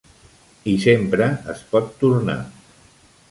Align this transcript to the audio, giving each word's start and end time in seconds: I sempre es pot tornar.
I 0.71 0.73
sempre 0.85 1.27
es 1.55 1.61
pot 1.75 1.93
tornar. 2.05 2.39